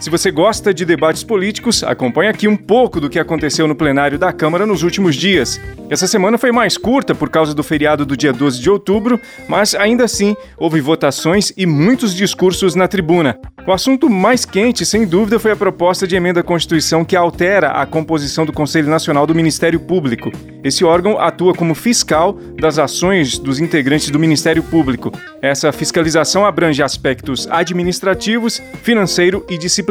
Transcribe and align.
Se 0.00 0.08
você 0.08 0.30
gosta 0.30 0.72
de 0.72 0.86
debates 0.86 1.22
políticos, 1.22 1.84
acompanhe 1.84 2.30
aqui 2.30 2.48
um 2.48 2.56
pouco 2.56 2.98
do 2.98 3.10
que 3.10 3.18
aconteceu 3.18 3.68
no 3.68 3.74
plenário 3.74 4.18
da 4.18 4.32
Câmara 4.32 4.64
nos 4.64 4.82
últimos 4.82 5.14
dias. 5.14 5.60
Essa 5.90 6.06
semana 6.06 6.38
foi 6.38 6.50
mais 6.50 6.78
curta 6.78 7.14
por 7.14 7.28
causa 7.28 7.52
do 7.52 7.62
feriado 7.62 8.06
do 8.06 8.16
dia 8.16 8.32
12 8.32 8.62
de 8.62 8.70
outubro, 8.70 9.20
mas 9.46 9.74
ainda 9.74 10.04
assim 10.04 10.34
houve 10.56 10.80
votações 10.80 11.52
e 11.54 11.66
muitos 11.66 12.14
discursos 12.14 12.74
na 12.74 12.88
tribuna. 12.88 13.38
O 13.66 13.72
assunto 13.72 14.08
mais 14.08 14.46
quente, 14.46 14.86
sem 14.86 15.06
dúvida, 15.06 15.38
foi 15.38 15.50
a 15.50 15.56
proposta 15.56 16.06
de 16.06 16.16
emenda 16.16 16.40
à 16.40 16.42
Constituição 16.42 17.04
que 17.04 17.14
altera 17.14 17.72
a 17.72 17.84
composição 17.84 18.46
do 18.46 18.54
Conselho 18.54 18.88
Nacional 18.88 19.26
do 19.26 19.34
Ministério 19.34 19.78
Público. 19.78 20.32
Esse 20.64 20.82
órgão 20.82 21.20
atua 21.20 21.52
como 21.52 21.74
fiscal 21.74 22.38
das 22.58 22.78
ações 22.78 23.38
dos 23.38 23.60
integrantes 23.60 24.08
do 24.08 24.18
Ministério 24.18 24.62
Público. 24.62 25.12
Essa 25.42 25.70
fiscalização 25.72 26.46
abrange 26.46 26.82
aspectos 26.82 27.46
administrativos, 27.50 28.62
financeiro 28.82 29.44
e 29.48 29.58
disciplinar. 29.58 29.89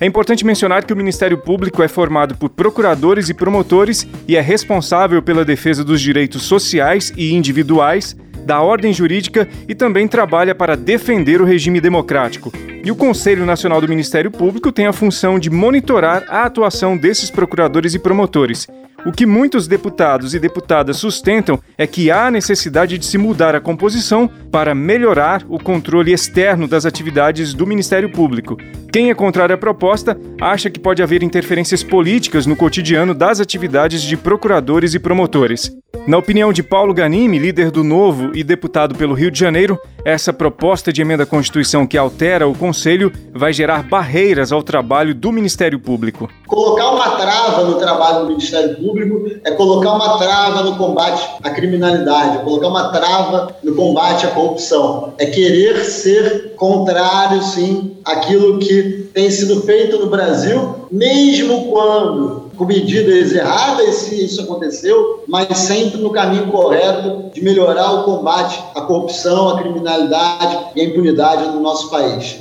É 0.00 0.06
importante 0.06 0.46
mencionar 0.46 0.84
que 0.84 0.92
o 0.92 0.96
Ministério 0.96 1.36
Público 1.36 1.82
é 1.82 1.88
formado 1.88 2.34
por 2.34 2.48
procuradores 2.48 3.28
e 3.28 3.34
promotores 3.34 4.08
e 4.26 4.34
é 4.34 4.40
responsável 4.40 5.22
pela 5.22 5.44
defesa 5.44 5.84
dos 5.84 6.00
direitos 6.00 6.42
sociais 6.42 7.12
e 7.16 7.34
individuais, 7.34 8.16
da 8.46 8.62
ordem 8.62 8.92
jurídica 8.92 9.46
e 9.68 9.74
também 9.74 10.08
trabalha 10.08 10.54
para 10.54 10.76
defender 10.76 11.40
o 11.40 11.44
regime 11.44 11.80
democrático. 11.80 12.50
E 12.82 12.90
o 12.90 12.96
Conselho 12.96 13.44
Nacional 13.44 13.80
do 13.80 13.88
Ministério 13.88 14.30
Público 14.30 14.72
tem 14.72 14.86
a 14.86 14.92
função 14.92 15.38
de 15.38 15.50
monitorar 15.50 16.24
a 16.28 16.44
atuação 16.44 16.96
desses 16.96 17.30
procuradores 17.30 17.94
e 17.94 17.98
promotores. 17.98 18.66
O 19.06 19.12
que 19.12 19.24
muitos 19.24 19.66
deputados 19.66 20.34
e 20.34 20.38
deputadas 20.38 20.98
sustentam 20.98 21.58
é 21.78 21.86
que 21.86 22.10
há 22.10 22.30
necessidade 22.30 22.98
de 22.98 23.06
se 23.06 23.16
mudar 23.16 23.54
a 23.54 23.60
composição 23.60 24.28
para 24.50 24.74
melhorar 24.74 25.42
o 25.48 25.58
controle 25.58 26.12
externo 26.12 26.68
das 26.68 26.84
atividades 26.84 27.54
do 27.54 27.66
Ministério 27.66 28.10
Público. 28.10 28.58
Quem 28.92 29.08
é 29.08 29.14
contrário 29.14 29.54
à 29.54 29.58
proposta 29.58 30.18
acha 30.38 30.68
que 30.68 30.78
pode 30.78 31.02
haver 31.02 31.22
interferências 31.22 31.82
políticas 31.82 32.44
no 32.44 32.56
cotidiano 32.56 33.14
das 33.14 33.40
atividades 33.40 34.02
de 34.02 34.16
procuradores 34.18 34.92
e 34.92 34.98
promotores. 34.98 35.74
Na 36.06 36.16
opinião 36.16 36.52
de 36.52 36.62
Paulo 36.62 36.94
Ganimi, 36.94 37.38
líder 37.38 37.70
do 37.70 37.84
Novo 37.84 38.30
e 38.34 38.42
deputado 38.42 38.94
pelo 38.94 39.14
Rio 39.14 39.30
de 39.30 39.38
Janeiro, 39.38 39.78
essa 40.04 40.32
proposta 40.32 40.92
de 40.92 41.02
emenda 41.02 41.24
à 41.24 41.26
Constituição 41.26 41.86
que 41.86 41.98
altera 41.98 42.48
o 42.48 42.54
Conselho 42.54 43.12
vai 43.34 43.52
gerar 43.52 43.82
barreiras 43.82 44.50
ao 44.50 44.62
trabalho 44.62 45.14
do 45.14 45.30
Ministério 45.30 45.78
Público. 45.78 46.28
Colocar 46.46 46.90
uma 46.90 47.10
trava 47.16 47.64
no 47.64 47.74
trabalho 47.74 48.20
do 48.20 48.28
Ministério 48.28 48.76
Público 48.76 49.30
é 49.44 49.50
colocar 49.52 49.92
uma 49.92 50.16
trava 50.18 50.62
no 50.62 50.76
combate 50.76 51.28
à 51.42 51.50
criminalidade, 51.50 52.38
é 52.38 52.40
colocar 52.40 52.68
uma 52.68 52.88
trava 52.90 53.56
no 53.62 53.74
combate 53.74 54.26
à 54.26 54.30
corrupção. 54.30 55.12
É 55.18 55.26
querer 55.26 55.84
ser 55.84 56.54
contrário, 56.56 57.42
sim, 57.42 57.96
àquilo 58.04 58.58
que 58.58 59.10
tem 59.12 59.30
sido 59.30 59.60
feito 59.62 59.98
no 59.98 60.06
Brasil, 60.06 60.86
mesmo 60.90 61.70
quando 61.70 62.49
com 62.60 62.66
medidas 62.66 63.32
erradas 63.32 63.94
se 63.94 64.22
isso 64.22 64.42
aconteceu, 64.42 65.24
mas 65.26 65.56
sempre 65.56 65.98
no 65.98 66.10
caminho 66.10 66.48
correto 66.48 67.30
de 67.32 67.42
melhorar 67.42 67.90
o 67.92 68.02
combate 68.02 68.62
à 68.74 68.82
corrupção, 68.82 69.48
à 69.48 69.62
criminalidade 69.62 70.58
e 70.76 70.82
à 70.82 70.84
impunidade 70.84 71.46
no 71.52 71.60
nosso 71.62 71.88
país. 71.88 72.38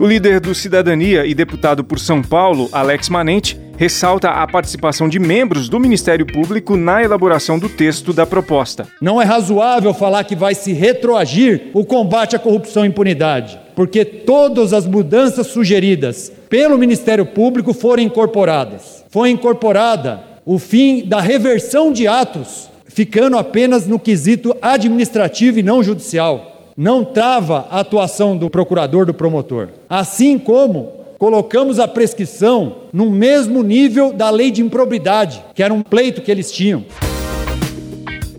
O 0.00 0.06
líder 0.06 0.40
do 0.40 0.54
Cidadania 0.54 1.26
e 1.26 1.34
deputado 1.34 1.84
por 1.84 1.98
São 1.98 2.22
Paulo, 2.22 2.66
Alex 2.72 3.10
Manente, 3.10 3.60
ressalta 3.76 4.30
a 4.30 4.46
participação 4.46 5.06
de 5.06 5.18
membros 5.18 5.68
do 5.68 5.78
Ministério 5.78 6.24
Público 6.24 6.78
na 6.78 7.02
elaboração 7.02 7.58
do 7.58 7.68
texto 7.68 8.14
da 8.14 8.24
proposta. 8.24 8.86
Não 9.02 9.20
é 9.20 9.24
razoável 9.26 9.92
falar 9.92 10.24
que 10.24 10.34
vai 10.34 10.54
se 10.54 10.72
retroagir 10.72 11.70
o 11.74 11.84
combate 11.84 12.34
à 12.34 12.38
corrupção 12.38 12.86
e 12.86 12.88
impunidade, 12.88 13.60
porque 13.76 14.02
todas 14.02 14.72
as 14.72 14.86
mudanças 14.86 15.48
sugeridas 15.48 16.32
pelo 16.52 16.76
Ministério 16.76 17.24
Público 17.24 17.72
foram 17.72 18.02
incorporadas. 18.02 19.02
Foi 19.08 19.30
incorporada 19.30 20.22
o 20.44 20.58
fim 20.58 21.02
da 21.02 21.18
reversão 21.18 21.90
de 21.90 22.06
atos, 22.06 22.68
ficando 22.84 23.38
apenas 23.38 23.86
no 23.86 23.98
quesito 23.98 24.54
administrativo 24.60 25.58
e 25.58 25.62
não 25.62 25.82
judicial. 25.82 26.68
Não 26.76 27.06
trava 27.06 27.66
a 27.70 27.80
atuação 27.80 28.36
do 28.36 28.50
procurador, 28.50 29.06
do 29.06 29.14
promotor. 29.14 29.70
Assim 29.88 30.38
como 30.38 30.92
colocamos 31.18 31.80
a 31.80 31.88
prescrição 31.88 32.82
no 32.92 33.08
mesmo 33.08 33.62
nível 33.62 34.12
da 34.12 34.28
lei 34.28 34.50
de 34.50 34.60
improbidade, 34.60 35.42
que 35.54 35.62
era 35.62 35.72
um 35.72 35.80
pleito 35.80 36.20
que 36.20 36.30
eles 36.30 36.52
tinham. 36.52 36.84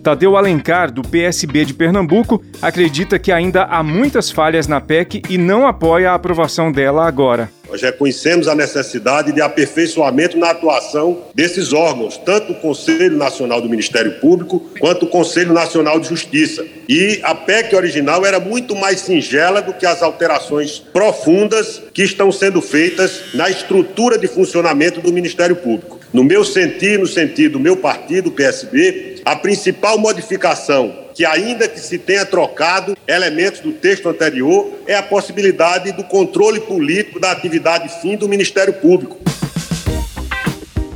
Tadeu 0.04 0.36
Alencar, 0.36 0.92
do 0.92 1.02
PSB 1.02 1.64
de 1.64 1.74
Pernambuco, 1.74 2.40
acredita 2.62 3.18
que 3.18 3.32
ainda 3.32 3.64
há 3.64 3.82
muitas 3.82 4.30
falhas 4.30 4.68
na 4.68 4.80
PEC 4.80 5.22
e 5.28 5.36
não 5.36 5.66
apoia 5.66 6.12
a 6.12 6.14
aprovação 6.14 6.70
dela 6.70 7.08
agora. 7.08 7.50
Nós 7.74 7.82
reconhecemos 7.82 8.46
a 8.46 8.54
necessidade 8.54 9.32
de 9.32 9.40
aperfeiçoamento 9.40 10.38
na 10.38 10.50
atuação 10.50 11.24
desses 11.34 11.72
órgãos, 11.72 12.16
tanto 12.16 12.52
o 12.52 12.54
Conselho 12.54 13.16
Nacional 13.16 13.60
do 13.60 13.68
Ministério 13.68 14.12
Público 14.20 14.60
quanto 14.78 15.06
o 15.06 15.08
Conselho 15.08 15.52
Nacional 15.52 15.98
de 15.98 16.08
Justiça. 16.08 16.64
E 16.88 17.18
a 17.24 17.34
PEC 17.34 17.74
original 17.74 18.24
era 18.24 18.38
muito 18.38 18.76
mais 18.76 19.00
singela 19.00 19.60
do 19.60 19.72
que 19.72 19.84
as 19.84 20.04
alterações 20.04 20.78
profundas 20.78 21.82
que 21.92 22.04
estão 22.04 22.30
sendo 22.30 22.62
feitas 22.62 23.34
na 23.34 23.50
estrutura 23.50 24.16
de 24.16 24.28
funcionamento 24.28 25.00
do 25.00 25.12
Ministério 25.12 25.56
Público. 25.56 25.98
No 26.12 26.22
meu 26.22 26.44
sentido, 26.44 27.00
no 27.00 27.06
sentido 27.08 27.54
do 27.54 27.60
meu 27.60 27.76
partido, 27.76 28.28
o 28.28 28.32
PSB, 28.32 29.16
a 29.24 29.34
principal 29.34 29.98
modificação, 29.98 30.94
que 31.14 31.24
ainda 31.24 31.68
que 31.68 31.78
se 31.78 31.96
tenha 31.98 32.26
trocado 32.26 32.96
elementos 33.06 33.60
do 33.60 33.72
texto 33.72 34.08
anterior, 34.08 34.72
é 34.86 34.96
a 34.96 35.02
possibilidade 35.02 35.92
do 35.92 36.02
controle 36.02 36.60
político 36.60 37.20
da 37.20 37.30
atividade 37.30 37.88
fim 38.00 38.16
do 38.16 38.28
Ministério 38.28 38.72
Público. 38.72 39.18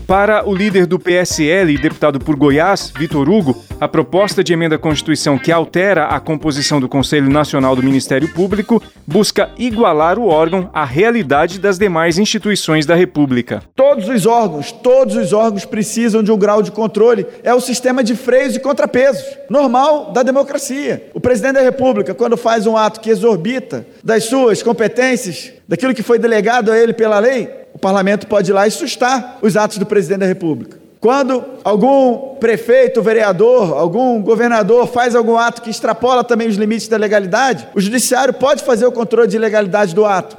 Para 0.08 0.48
o 0.48 0.54
líder 0.54 0.86
do 0.86 0.98
PSL 0.98 1.74
e 1.74 1.76
deputado 1.76 2.18
por 2.18 2.34
Goiás, 2.34 2.90
Vitor 2.98 3.28
Hugo, 3.28 3.62
a 3.78 3.86
proposta 3.86 4.42
de 4.42 4.54
emenda 4.54 4.76
à 4.76 4.78
Constituição 4.78 5.36
que 5.36 5.52
altera 5.52 6.06
a 6.06 6.18
composição 6.18 6.80
do 6.80 6.88
Conselho 6.88 7.28
Nacional 7.28 7.76
do 7.76 7.82
Ministério 7.82 8.26
Público 8.32 8.82
busca 9.06 9.50
igualar 9.58 10.18
o 10.18 10.26
órgão 10.26 10.70
à 10.72 10.82
realidade 10.82 11.58
das 11.58 11.78
demais 11.78 12.16
instituições 12.16 12.86
da 12.86 12.94
República. 12.94 13.62
Todos 13.76 14.08
os 14.08 14.24
órgãos, 14.24 14.72
todos 14.72 15.14
os 15.14 15.34
órgãos 15.34 15.66
precisam 15.66 16.22
de 16.22 16.32
um 16.32 16.38
grau 16.38 16.62
de 16.62 16.72
controle. 16.72 17.26
É 17.42 17.52
o 17.52 17.60
sistema 17.60 18.02
de 18.02 18.16
freios 18.16 18.56
e 18.56 18.60
contrapesos, 18.60 19.22
normal 19.50 20.10
da 20.10 20.22
democracia. 20.22 21.10
O 21.12 21.20
presidente 21.20 21.56
da 21.56 21.60
República, 21.60 22.14
quando 22.14 22.38
faz 22.38 22.66
um 22.66 22.78
ato 22.78 23.00
que 23.00 23.10
exorbita 23.10 23.86
das 24.02 24.24
suas 24.24 24.62
competências, 24.62 25.52
daquilo 25.68 25.92
que 25.92 26.02
foi 26.02 26.18
delegado 26.18 26.72
a 26.72 26.78
ele 26.78 26.94
pela 26.94 27.18
lei, 27.18 27.57
o 27.78 27.80
parlamento 27.80 28.26
pode 28.26 28.50
ir 28.50 28.54
lá 28.54 28.66
e 28.66 28.72
sustar 28.72 29.38
os 29.40 29.56
atos 29.56 29.78
do 29.78 29.86
presidente 29.86 30.18
da 30.18 30.26
República. 30.26 30.76
Quando 31.00 31.44
algum 31.62 32.34
prefeito, 32.40 33.00
vereador, 33.00 33.72
algum 33.72 34.20
governador 34.20 34.88
faz 34.88 35.14
algum 35.14 35.36
ato 35.36 35.62
que 35.62 35.70
extrapola 35.70 36.24
também 36.24 36.48
os 36.48 36.56
limites 36.56 36.88
da 36.88 36.96
legalidade, 36.96 37.68
o 37.76 37.80
judiciário 37.80 38.34
pode 38.34 38.64
fazer 38.64 38.84
o 38.84 38.90
controle 38.90 39.28
de 39.28 39.38
legalidade 39.38 39.94
do 39.94 40.04
ato. 40.04 40.36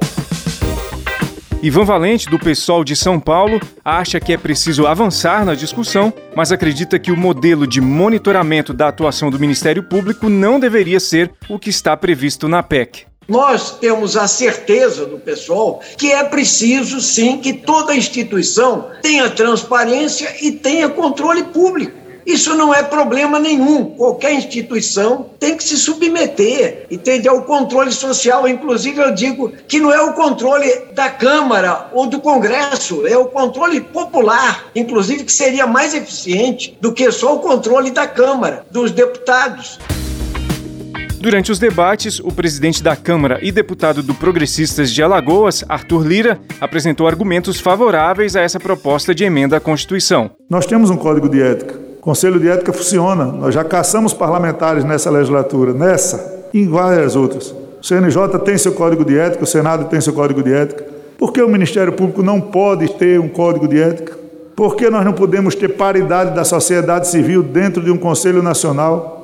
Ivan 1.64 1.86
Valente, 1.86 2.30
do 2.30 2.38
PSOL 2.38 2.84
de 2.84 2.94
São 2.94 3.18
Paulo, 3.18 3.58
acha 3.86 4.20
que 4.20 4.34
é 4.34 4.38
preciso 4.38 4.86
avançar 4.86 5.46
na 5.46 5.56
discussão, 5.56 6.12
mas 6.36 6.52
acredita 6.52 7.00
que 7.00 7.12
o 7.12 7.18
modelo 7.18 7.66
de 7.66 7.80
monitoramento 7.80 8.74
da 8.74 8.90
atuação 8.90 9.30
do 9.30 9.40
Ministério 9.40 9.84
Público 9.84 10.28
não 10.28 10.60
deveria 10.60 11.00
ser 11.00 11.32
o 11.50 11.58
que 11.58 11.70
está 11.70 11.96
previsto 11.96 12.50
na 12.50 12.62
PEC. 12.62 13.09
Nós 13.30 13.78
temos 13.78 14.18
a 14.18 14.28
certeza 14.28 15.06
do 15.06 15.20
pessoal 15.20 15.82
que 15.96 16.12
é 16.12 16.24
preciso, 16.24 17.00
sim, 17.00 17.38
que 17.38 17.54
toda 17.54 17.96
instituição 17.96 18.88
tenha 19.04 19.30
transparência 19.30 20.36
e 20.42 20.52
tenha 20.52 20.90
controle 20.90 21.44
público. 21.44 22.00
Isso 22.26 22.56
não 22.56 22.74
é 22.74 22.84
problema 22.84 23.40
nenhum. 23.40 23.86
Qualquer 23.86 24.34
instituição 24.34 25.30
tem 25.40 25.56
que 25.56 25.64
se 25.64 25.78
submeter, 25.78 26.86
entende, 26.90 27.28
ao 27.28 27.44
controle 27.44 27.92
social. 27.92 28.48
Inclusive, 28.48 29.00
eu 29.00 29.14
digo 29.14 29.52
que 29.68 29.80
não 29.80 29.92
é 29.92 30.02
o 30.02 30.14
controle 30.14 30.70
da 30.94 31.10
Câmara 31.10 31.90
ou 31.92 32.08
do 32.08 32.20
Congresso, 32.20 33.06
é 33.08 33.18
o 33.18 33.26
controle 33.26 33.82
popular, 33.82 34.66
inclusive 34.76 35.24
que 35.24 35.34
seria 35.34 35.66
mais 35.66 35.94
eficiente 35.94 36.78
do 36.80 36.94
que 36.94 37.12
só 37.12 37.36
o 37.36 37.40
controle 37.40 37.90
da 37.92 38.06
Câmara, 38.06 38.66
dos 38.70 38.92
deputados. 38.92 39.80
Durante 41.20 41.52
os 41.52 41.60
debates, 41.60 42.22
o 42.22 42.32
presidente 42.32 42.82
da 42.82 42.96
Câmara 42.96 43.40
e 43.42 43.52
deputado 43.52 44.02
do 44.02 44.14
Progressistas 44.14 44.90
de 44.90 45.04
Alagoas, 45.04 45.66
Arthur 45.68 46.08
Lira, 46.08 46.40
apresentou 46.62 47.10
argumentos 47.10 47.60
favoráveis 47.60 48.38
a 48.38 48.42
essa 48.42 48.58
proposta 48.58 49.14
de 49.14 49.26
emenda 49.26 49.58
à 49.58 49.60
Constituição. 49.60 50.32
Nós 50.50 50.66
temos 50.66 50.90
um 50.90 50.96
código 50.96 51.28
de 51.28 51.42
ética. 51.42 51.76
O 51.98 52.02
Conselho 52.02 52.40
de 52.40 52.48
Ética 52.48 52.72
funciona. 52.72 53.26
Nós 53.26 53.54
já 53.54 53.66
caçamos 53.66 54.14
parlamentares 54.14 54.86
nessa 54.86 55.12
legislatura, 55.12 55.74
nessa 55.74 56.48
e 56.54 56.62
em 56.62 56.70
várias 56.70 57.18
outras. 57.18 57.52
O 57.52 57.84
CNJ 57.84 58.40
tem 58.46 58.58
seu 58.58 58.72
código 58.72 59.04
de 59.04 59.20
ética, 59.20 59.44
o 59.44 59.48
Senado 59.48 59.90
tem 59.90 60.00
seu 60.00 60.14
código 60.14 60.42
de 60.42 60.54
ética. 60.54 60.86
Por 61.18 61.34
que 61.34 61.42
o 61.42 61.50
Ministério 61.50 61.92
Público 61.92 62.24
não 62.24 62.40
pode 62.40 62.94
ter 62.94 63.20
um 63.20 63.28
código 63.28 63.68
de 63.68 63.78
ética? 63.82 64.18
Por 64.56 64.78
que 64.78 64.90
nós 64.90 65.04
não 65.04 65.12
podemos 65.12 65.54
ter 65.54 65.68
paridade 65.68 66.34
da 66.34 66.46
sociedade 66.46 67.10
civil 67.10 67.44
dentro 67.44 67.84
de 67.84 67.92
um 67.92 67.98
Conselho 67.98 68.42
Nacional? 68.42 69.19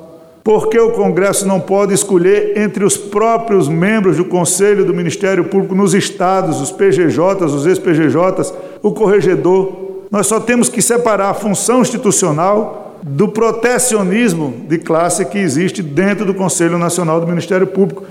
Por 0.46 0.68
que 0.68 0.78
o 0.78 0.92
Congresso 0.92 1.44
não 1.44 1.58
pode 1.58 1.92
escolher 1.92 2.56
entre 2.56 2.84
os 2.84 2.96
próprios 2.96 3.66
membros 3.68 4.16
do 4.16 4.24
Conselho 4.24 4.84
do 4.84 4.94
Ministério 4.94 5.42
Público 5.46 5.74
nos 5.74 5.92
estados, 5.92 6.60
os 6.60 6.70
PGJs, 6.70 7.52
os 7.52 7.66
ex-PGJs, 7.66 8.54
o 8.80 8.92
corregedor? 8.92 10.04
Nós 10.08 10.28
só 10.28 10.38
temos 10.38 10.68
que 10.68 10.80
separar 10.80 11.30
a 11.30 11.34
função 11.34 11.80
institucional 11.80 12.96
do 13.02 13.26
protecionismo 13.26 14.64
de 14.68 14.78
classe 14.78 15.24
que 15.24 15.36
existe 15.36 15.82
dentro 15.82 16.24
do 16.24 16.32
Conselho 16.32 16.78
Nacional 16.78 17.20
do 17.20 17.26
Ministério 17.26 17.66
Público. 17.66 18.04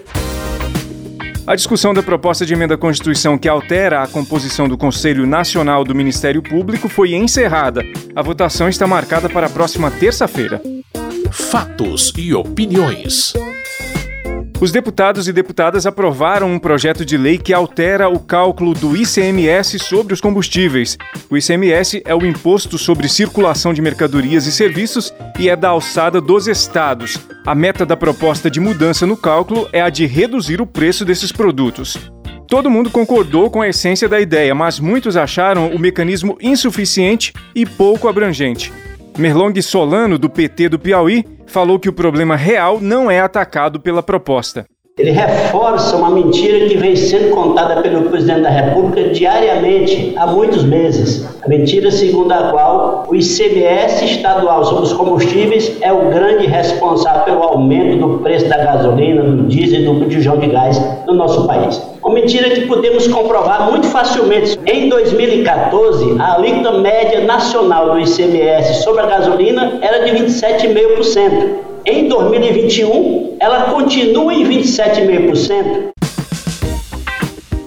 A 1.47 1.55
discussão 1.55 1.93
da 1.93 2.03
proposta 2.03 2.45
de 2.45 2.53
emenda 2.53 2.75
à 2.75 2.77
Constituição 2.77 3.37
que 3.37 3.47
altera 3.47 4.03
a 4.03 4.07
composição 4.07 4.67
do 4.67 4.77
Conselho 4.77 5.25
Nacional 5.25 5.85
do 5.85 5.95
Ministério 5.95 6.41
Público 6.41 6.89
foi 6.89 7.13
encerrada. 7.13 7.81
A 8.13 8.21
votação 8.21 8.67
está 8.67 8.85
marcada 8.85 9.29
para 9.29 9.47
a 9.47 9.49
próxima 9.49 9.89
terça-feira 9.89 10.74
fatos 11.31 12.13
e 12.17 12.33
opiniões. 12.33 13.33
Os 14.59 14.71
deputados 14.71 15.27
e 15.27 15.33
deputadas 15.33 15.85
aprovaram 15.85 16.51
um 16.51 16.57
projeto 16.57 17.05
de 17.05 17.17
lei 17.17 17.37
que 17.37 17.53
altera 17.53 18.07
o 18.07 18.19
cálculo 18.19 18.73
do 18.73 18.95
ICMS 18.95 19.77
sobre 19.79 20.13
os 20.13 20.21
combustíveis. 20.21 20.97
O 21.29 21.37
ICMS 21.37 22.01
é 22.05 22.15
o 22.15 22.25
Imposto 22.25 22.77
sobre 22.77 23.09
Circulação 23.09 23.73
de 23.73 23.81
Mercadorias 23.81 24.47
e 24.47 24.51
Serviços 24.51 25.13
e 25.37 25.49
é 25.49 25.55
da 25.55 25.69
alçada 25.69 26.21
dos 26.21 26.47
estados. 26.47 27.17
A 27.45 27.53
meta 27.53 27.85
da 27.85 27.97
proposta 27.97 28.49
de 28.49 28.61
mudança 28.61 29.05
no 29.05 29.17
cálculo 29.17 29.67
é 29.73 29.81
a 29.81 29.89
de 29.89 30.05
reduzir 30.05 30.61
o 30.61 30.65
preço 30.65 31.03
desses 31.03 31.33
produtos. 31.33 31.97
Todo 32.47 32.69
mundo 32.69 32.89
concordou 32.89 33.49
com 33.49 33.61
a 33.61 33.67
essência 33.67 34.07
da 34.07 34.21
ideia, 34.21 34.55
mas 34.55 34.79
muitos 34.79 35.17
acharam 35.17 35.69
o 35.71 35.79
mecanismo 35.79 36.37
insuficiente 36.39 37.33
e 37.53 37.65
pouco 37.65 38.07
abrangente. 38.07 38.71
Merlong 39.17 39.61
Solano, 39.61 40.19
do 40.19 40.29
PT 40.29 40.69
do 40.69 40.77
Piauí, 40.77 41.25
falou 41.47 41.79
que 41.79 41.87
o 41.87 41.93
problema 41.93 42.35
real 42.35 42.81
não 42.81 43.09
é 43.09 43.19
atacado 43.19 43.79
pela 43.79 44.03
proposta. 44.03 44.65
Ele 44.97 45.11
reforça 45.11 45.97
uma 45.97 46.09
mentira 46.09 46.69
que 46.69 46.77
vem 46.77 46.95
sendo 46.95 47.35
contada 47.35 47.81
pelo 47.81 48.03
presidente 48.03 48.43
da 48.43 48.49
República 48.49 49.09
diariamente 49.09 50.13
há 50.15 50.25
muitos 50.25 50.63
meses. 50.63 51.27
A 51.43 51.49
mentira 51.49 51.91
segundo 51.91 52.31
a 52.31 52.43
qual 52.43 53.03
o 53.05 53.13
ICMS 53.13 54.05
estadual 54.05 54.63
sobre 54.63 54.83
os 54.83 54.93
combustíveis 54.93 55.75
é 55.81 55.91
o 55.91 56.09
grande 56.11 56.45
responsável 56.45 57.23
pelo 57.25 57.43
aumento 57.43 58.07
do 58.07 58.19
preço 58.19 58.47
da 58.47 58.55
gasolina, 58.55 59.21
do 59.21 59.43
diesel 59.43 59.81
e 59.81 59.83
do 59.83 59.95
bujão 59.95 60.37
de 60.37 60.47
gás 60.47 60.81
no 61.05 61.13
nosso 61.13 61.45
país. 61.45 61.81
Uma 62.01 62.13
mentira 62.13 62.49
que 62.51 62.61
podemos 62.61 63.05
comprovar 63.09 63.69
muito 63.69 63.87
facilmente. 63.87 64.57
Em 64.65 64.87
2014, 64.87 66.15
a 66.21 66.35
alíquota 66.35 66.71
média 66.71 67.19
nacional 67.25 67.91
do 67.91 67.99
ICMS 67.99 68.81
sobre 68.81 69.01
a 69.01 69.07
gasolina 69.07 69.77
era 69.81 70.05
de 70.05 70.11
27,5%. 70.23 71.74
Em 71.87 72.07
2021, 72.07 73.37
ela 73.39 73.65
continua 73.65 74.33
em 74.33 74.43
27,5%. 74.43 75.91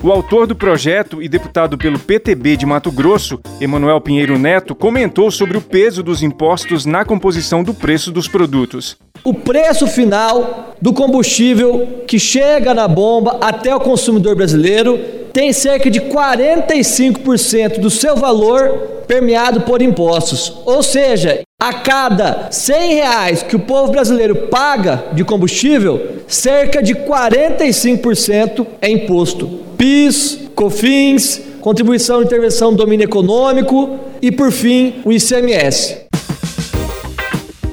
O 0.02 0.10
autor 0.10 0.44
do 0.44 0.56
projeto 0.56 1.22
e 1.22 1.28
deputado 1.28 1.78
pelo 1.78 2.00
PTB 2.00 2.56
de 2.56 2.66
Mato 2.66 2.90
Grosso, 2.90 3.38
Emanuel 3.60 4.00
Pinheiro 4.00 4.36
Neto, 4.36 4.74
comentou 4.74 5.30
sobre 5.30 5.56
o 5.56 5.60
peso 5.60 6.02
dos 6.02 6.20
impostos 6.20 6.84
na 6.84 7.04
composição 7.04 7.62
do 7.62 7.72
preço 7.72 8.10
dos 8.10 8.26
produtos. 8.26 8.96
O 9.22 9.32
preço 9.32 9.86
final 9.86 10.74
do 10.82 10.92
combustível 10.92 12.02
que 12.08 12.18
chega 12.18 12.74
na 12.74 12.88
bomba 12.88 13.38
até 13.40 13.72
o 13.72 13.78
consumidor 13.80 14.34
brasileiro 14.34 14.98
tem 15.32 15.52
cerca 15.52 15.88
de 15.88 16.00
45% 16.00 17.78
do 17.78 17.88
seu 17.90 18.16
valor 18.16 18.68
permeado 19.06 19.60
por 19.60 19.80
impostos. 19.80 20.60
Ou 20.66 20.82
seja, 20.82 21.42
a 21.60 21.72
cada 21.72 22.52
100 22.52 22.94
reais 22.94 23.42
que 23.42 23.56
o 23.56 23.58
povo 23.58 23.90
brasileiro 23.90 24.46
paga 24.46 25.06
de 25.12 25.24
combustível, 25.24 26.22
cerca 26.28 26.80
de 26.80 26.94
45% 26.94 28.64
é 28.80 28.88
imposto. 28.88 29.48
PIS, 29.76 30.50
COFINS, 30.54 31.42
contribuição 31.60 32.20
de 32.20 32.26
intervenção 32.26 32.70
do 32.70 32.76
domínio 32.76 33.02
econômico 33.02 33.98
e, 34.22 34.30
por 34.30 34.52
fim, 34.52 35.00
o 35.04 35.12
ICMS. 35.12 36.06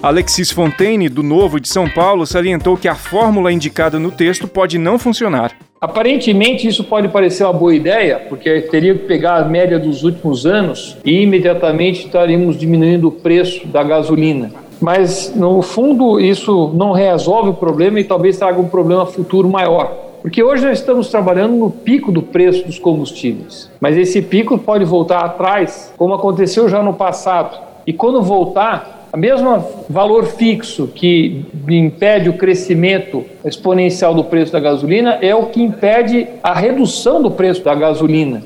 Alexis 0.01 0.49
Fontaine, 0.49 1.07
do 1.07 1.21
Novo 1.21 1.59
de 1.59 1.69
São 1.69 1.87
Paulo, 1.87 2.25
salientou 2.25 2.75
que 2.75 2.87
a 2.87 2.95
fórmula 2.95 3.51
indicada 3.51 3.99
no 3.99 4.09
texto 4.09 4.47
pode 4.47 4.79
não 4.79 4.97
funcionar. 4.97 5.55
Aparentemente, 5.85 6.67
isso 6.67 6.83
pode 6.83 7.09
parecer 7.09 7.43
uma 7.43 7.53
boa 7.53 7.75
ideia, 7.75 8.19
porque 8.27 8.61
teria 8.61 8.95
que 8.95 9.05
pegar 9.05 9.35
a 9.35 9.45
média 9.45 9.77
dos 9.77 10.03
últimos 10.03 10.43
anos 10.43 10.97
e 11.05 11.21
imediatamente 11.21 12.07
estaríamos 12.07 12.57
diminuindo 12.57 13.07
o 13.07 13.11
preço 13.11 13.67
da 13.67 13.83
gasolina. 13.83 14.51
Mas, 14.81 15.31
no 15.35 15.61
fundo, 15.61 16.19
isso 16.19 16.71
não 16.73 16.91
resolve 16.91 17.51
o 17.51 17.53
problema 17.53 17.99
e 17.99 18.03
talvez 18.03 18.35
traga 18.35 18.59
um 18.59 18.67
problema 18.67 19.05
futuro 19.05 19.47
maior. 19.47 19.91
Porque 20.23 20.41
hoje 20.41 20.65
nós 20.65 20.79
estamos 20.79 21.09
trabalhando 21.09 21.55
no 21.55 21.69
pico 21.69 22.11
do 22.11 22.23
preço 22.23 22.65
dos 22.65 22.79
combustíveis, 22.79 23.69
mas 23.79 23.95
esse 23.95 24.23
pico 24.23 24.57
pode 24.57 24.83
voltar 24.85 25.19
atrás, 25.19 25.93
como 25.95 26.15
aconteceu 26.15 26.67
já 26.67 26.81
no 26.81 26.95
passado. 26.95 27.59
E 27.85 27.93
quando 27.93 28.23
voltar, 28.23 28.94
a 29.15 29.17
mesma 29.17 29.65
valor 29.89 30.25
fixo 30.25 30.91
que 30.93 31.45
impede 31.69 32.27
o 32.27 32.33
crescimento 32.33 33.23
exponencial 33.45 34.13
do 34.13 34.25
preço 34.25 34.51
da 34.51 34.59
gasolina 34.59 35.11
é 35.21 35.33
o 35.33 35.45
que 35.45 35.63
impede 35.63 36.27
a 36.43 36.53
redução 36.53 37.23
do 37.23 37.31
preço 37.31 37.63
da 37.63 37.73
gasolina. 37.73 38.43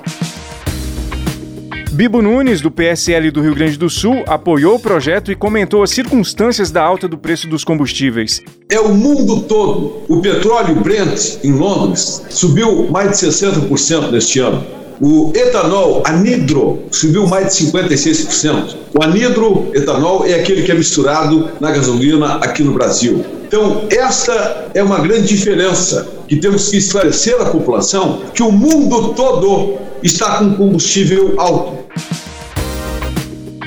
Bibo 1.92 2.22
Nunes, 2.22 2.62
do 2.62 2.70
PSL 2.70 3.32
do 3.32 3.42
Rio 3.42 3.56
Grande 3.56 3.80
do 3.80 3.90
Sul, 3.90 4.24
apoiou 4.28 4.76
o 4.76 4.80
projeto 4.80 5.32
e 5.32 5.36
comentou 5.36 5.82
as 5.82 5.90
circunstâncias 5.90 6.70
da 6.70 6.84
alta 6.84 7.08
do 7.08 7.18
preço 7.18 7.50
dos 7.50 7.64
combustíveis. 7.64 8.40
É 8.72 8.80
o 8.80 8.94
mundo 8.94 9.42
todo. 9.42 10.04
O 10.08 10.22
petróleo 10.22 10.76
Brent 10.76 11.44
em 11.44 11.52
Londres 11.52 12.28
subiu 12.30 12.92
mais 12.92 13.20
de 13.20 13.26
60% 13.26 14.12
neste 14.12 14.40
ano. 14.40 14.79
O 15.02 15.32
etanol 15.34 16.04
anidro 16.06 16.84
subiu 16.92 17.26
mais 17.26 17.56
de 17.56 17.66
56%. 17.68 18.76
O 19.00 19.02
anidro 19.02 19.72
etanol 19.74 20.26
é 20.26 20.34
aquele 20.34 20.64
que 20.64 20.72
é 20.74 20.76
misturado 20.76 21.52
na 21.62 21.72
gasolina 21.72 22.36
aqui 22.36 22.64
no 22.64 22.74
Brasil. 22.74 23.24
Então, 23.48 23.88
essa 23.90 24.68
é 24.74 24.84
uma 24.84 25.00
grande 25.00 25.28
diferença 25.28 26.06
que 26.28 26.36
temos 26.36 26.68
que 26.68 26.78
esclarecer 26.78 27.42
à 27.42 27.46
população 27.46 28.24
que 28.34 28.44
o 28.44 28.52
mundo 28.52 29.14
todo 29.14 29.78
está 30.04 30.40
com 30.40 30.54
combustível 30.56 31.40
alto. 31.40 31.80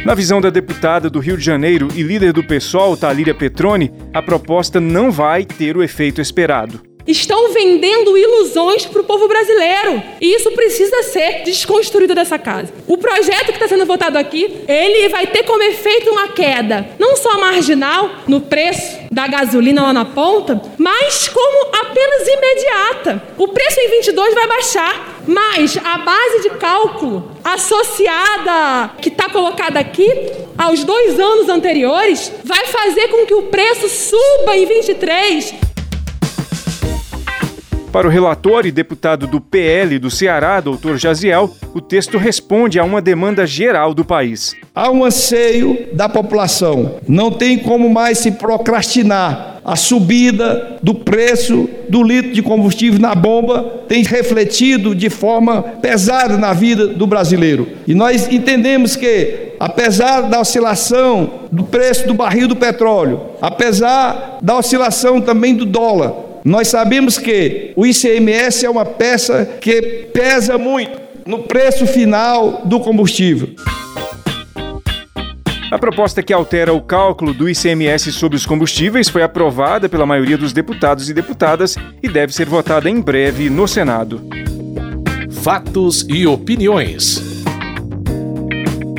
Na 0.04 0.14
visão 0.14 0.38
da 0.38 0.50
deputada 0.50 1.08
do 1.08 1.18
Rio 1.18 1.38
de 1.38 1.44
Janeiro 1.44 1.88
e 1.94 2.02
líder 2.02 2.34
do 2.34 2.44
PSOL, 2.44 2.94
Talíria 2.94 3.34
Petroni, 3.34 3.90
a 4.12 4.20
proposta 4.20 4.78
não 4.80 5.10
vai 5.10 5.46
ter 5.46 5.78
o 5.78 5.82
efeito 5.82 6.20
esperado 6.20 6.91
estão 7.06 7.52
vendendo 7.52 8.16
ilusões 8.16 8.86
para 8.86 9.00
o 9.00 9.04
povo 9.04 9.28
brasileiro. 9.28 10.02
E 10.20 10.34
isso 10.34 10.50
precisa 10.52 11.02
ser 11.02 11.42
desconstruído 11.44 12.14
dessa 12.14 12.38
casa. 12.38 12.72
O 12.86 12.96
projeto 12.96 13.46
que 13.46 13.52
está 13.52 13.68
sendo 13.68 13.86
votado 13.86 14.18
aqui, 14.18 14.64
ele 14.68 15.08
vai 15.08 15.26
ter 15.26 15.42
como 15.44 15.62
efeito 15.62 16.10
uma 16.10 16.28
queda, 16.28 16.86
não 16.98 17.16
só 17.16 17.38
marginal 17.38 18.10
no 18.26 18.40
preço 18.40 18.98
da 19.10 19.26
gasolina 19.26 19.82
lá 19.82 19.92
na 19.92 20.04
ponta, 20.04 20.60
mas 20.78 21.28
como 21.28 21.76
apenas 21.76 22.26
imediata. 22.26 23.22
O 23.36 23.48
preço 23.48 23.80
em 23.80 23.90
22 23.90 24.34
vai 24.34 24.46
baixar, 24.46 25.20
mas 25.26 25.76
a 25.82 25.98
base 25.98 26.42
de 26.42 26.50
cálculo 26.50 27.30
associada 27.44 28.92
que 29.00 29.08
está 29.08 29.28
colocada 29.28 29.78
aqui 29.78 30.08
aos 30.56 30.84
dois 30.84 31.18
anos 31.18 31.48
anteriores 31.48 32.32
vai 32.44 32.66
fazer 32.66 33.08
com 33.08 33.26
que 33.26 33.34
o 33.34 33.42
preço 33.44 33.88
suba 33.88 34.56
em 34.56 34.64
23 34.64 35.71
para 37.92 38.08
o 38.08 38.10
relator 38.10 38.64
e 38.64 38.72
deputado 38.72 39.26
do 39.26 39.38
PL 39.38 39.98
do 39.98 40.10
Ceará, 40.10 40.60
doutor 40.60 40.96
Jaziel, 40.96 41.54
o 41.74 41.80
texto 41.80 42.16
responde 42.16 42.78
a 42.78 42.84
uma 42.84 43.02
demanda 43.02 43.46
geral 43.46 43.92
do 43.92 44.02
país. 44.02 44.56
Há 44.74 44.90
um 44.90 45.04
anseio 45.04 45.88
da 45.92 46.08
população. 46.08 46.94
Não 47.06 47.30
tem 47.30 47.58
como 47.58 47.90
mais 47.90 48.16
se 48.18 48.32
procrastinar. 48.32 49.60
A 49.62 49.76
subida 49.76 50.78
do 50.82 50.94
preço 50.94 51.68
do 51.88 52.02
litro 52.02 52.32
de 52.32 52.42
combustível 52.42 52.98
na 52.98 53.14
bomba 53.14 53.84
tem 53.86 54.02
refletido 54.02 54.94
de 54.94 55.10
forma 55.10 55.62
pesada 55.62 56.38
na 56.38 56.52
vida 56.52 56.88
do 56.88 57.06
brasileiro. 57.06 57.68
E 57.86 57.94
nós 57.94 58.26
entendemos 58.32 58.96
que, 58.96 59.52
apesar 59.60 60.22
da 60.22 60.40
oscilação 60.40 61.30
do 61.52 61.62
preço 61.62 62.08
do 62.08 62.14
barril 62.14 62.48
do 62.48 62.56
petróleo, 62.56 63.20
apesar 63.40 64.38
da 64.42 64.56
oscilação 64.56 65.20
também 65.20 65.54
do 65.54 65.66
dólar, 65.66 66.31
Nós 66.44 66.68
sabemos 66.68 67.18
que 67.18 67.72
o 67.76 67.86
ICMS 67.86 68.66
é 68.66 68.70
uma 68.70 68.84
peça 68.84 69.46
que 69.60 70.08
pesa 70.12 70.58
muito 70.58 71.00
no 71.24 71.44
preço 71.44 71.86
final 71.86 72.62
do 72.64 72.80
combustível. 72.80 73.50
A 75.70 75.78
proposta 75.78 76.22
que 76.22 76.32
altera 76.32 76.72
o 76.72 76.82
cálculo 76.82 77.32
do 77.32 77.48
ICMS 77.48 78.12
sobre 78.12 78.36
os 78.36 78.44
combustíveis 78.44 79.08
foi 79.08 79.22
aprovada 79.22 79.88
pela 79.88 80.04
maioria 80.04 80.36
dos 80.36 80.52
deputados 80.52 81.08
e 81.08 81.14
deputadas 81.14 81.76
e 82.02 82.08
deve 82.08 82.34
ser 82.34 82.46
votada 82.46 82.90
em 82.90 83.00
breve 83.00 83.48
no 83.48 83.66
Senado. 83.66 84.20
Fatos 85.30 86.04
e 86.08 86.26
opiniões. 86.26 87.31